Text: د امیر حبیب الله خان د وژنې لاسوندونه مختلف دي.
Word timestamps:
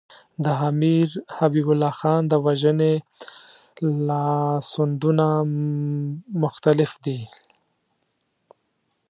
د 0.43 0.45
امیر 0.69 1.07
حبیب 1.37 1.67
الله 1.71 1.93
خان 1.99 2.21
د 2.27 2.33
وژنې 2.45 2.93
لاسوندونه 4.07 5.27
مختلف 6.43 6.91
دي. 7.05 7.19